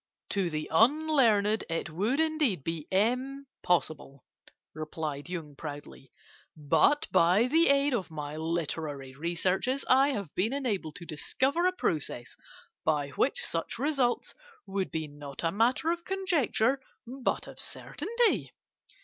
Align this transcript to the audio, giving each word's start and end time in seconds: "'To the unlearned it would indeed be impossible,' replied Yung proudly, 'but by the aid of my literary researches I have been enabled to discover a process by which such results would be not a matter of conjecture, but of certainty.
"'To 0.29 0.49
the 0.49 0.67
unlearned 0.73 1.63
it 1.69 1.91
would 1.91 2.19
indeed 2.19 2.63
be 2.63 2.87
impossible,' 2.89 4.25
replied 4.73 5.29
Yung 5.29 5.55
proudly, 5.55 6.11
'but 6.57 7.07
by 7.11 7.45
the 7.45 7.67
aid 7.69 7.93
of 7.93 8.09
my 8.09 8.35
literary 8.35 9.13
researches 9.13 9.85
I 9.87 10.09
have 10.09 10.33
been 10.33 10.53
enabled 10.53 10.95
to 10.95 11.05
discover 11.05 11.67
a 11.67 11.71
process 11.71 12.35
by 12.83 13.09
which 13.09 13.45
such 13.45 13.77
results 13.77 14.33
would 14.65 14.89
be 14.89 15.07
not 15.07 15.43
a 15.43 15.51
matter 15.51 15.91
of 15.91 16.03
conjecture, 16.03 16.81
but 17.05 17.45
of 17.45 17.59
certainty. 17.59 18.55